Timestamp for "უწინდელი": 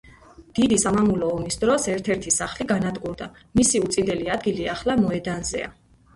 3.85-4.35